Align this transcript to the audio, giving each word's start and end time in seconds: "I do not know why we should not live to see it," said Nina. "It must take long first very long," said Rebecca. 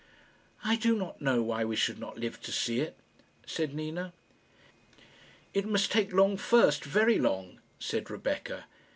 "I 0.63 0.77
do 0.77 0.95
not 0.97 1.21
know 1.21 1.43
why 1.43 1.63
we 1.63 1.75
should 1.75 1.99
not 1.99 2.17
live 2.17 2.41
to 2.41 2.51
see 2.51 2.79
it," 2.79 2.97
said 3.45 3.75
Nina. 3.75 4.13
"It 5.53 5.67
must 5.67 5.91
take 5.91 6.11
long 6.11 6.37
first 6.37 6.83
very 6.83 7.19
long," 7.19 7.59
said 7.77 8.09
Rebecca. 8.09 8.65